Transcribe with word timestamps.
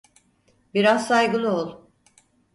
Biraz 0.73 1.07
saygılı 1.07 1.47
ol. 1.51 1.81